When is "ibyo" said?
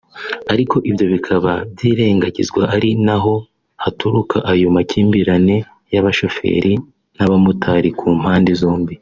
0.89-1.05